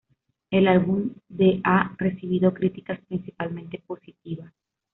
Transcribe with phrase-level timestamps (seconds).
[0.49, 4.51] El álbum de ha recibido críticas principalmente positiva.